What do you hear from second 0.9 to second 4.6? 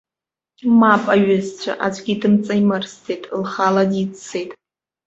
аҩызцәа, аӡәгьы дымҵаимырсӡеит, лхала диццеит.